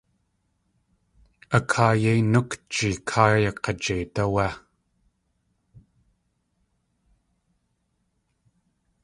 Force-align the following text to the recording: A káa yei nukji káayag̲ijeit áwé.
A 1.57 1.59
káa 1.71 1.93
yei 2.03 2.19
nukji 2.31 2.89
káayag̲ijeit 3.09 4.15
áwé. 4.23 4.47